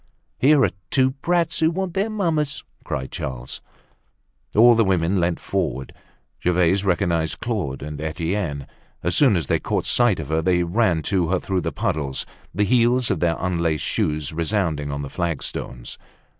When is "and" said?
7.83-8.01